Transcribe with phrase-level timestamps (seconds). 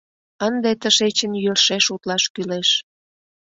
[0.47, 2.69] Ынде тышечын йӧршеш утлаш кӱлеш.